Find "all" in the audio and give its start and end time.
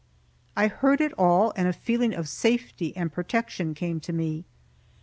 1.13-1.53